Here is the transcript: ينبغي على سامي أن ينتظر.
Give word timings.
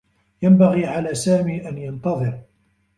ينبغي 0.41 0.85
على 0.85 1.15
سامي 1.15 1.69
أن 1.69 1.77
ينتظر. 1.77 2.41